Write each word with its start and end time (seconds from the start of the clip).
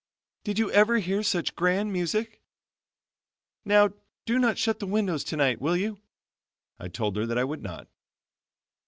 Did 0.43 0.57
you 0.57 0.71
ever 0.71 0.97
hear 0.97 1.21
such 1.21 1.55
grand 1.55 1.93
music? 1.93 2.41
Now, 3.63 3.93
do 4.25 4.39
not 4.39 4.57
shut 4.57 4.79
the 4.79 4.87
windows 4.87 5.23
tonight, 5.23 5.61
will 5.61 5.77
you?" 5.77 5.99
I 6.79 6.87
told 6.87 7.15
her 7.17 7.27
that 7.27 7.37
I 7.37 7.43
would 7.43 7.61
not. 7.61 7.87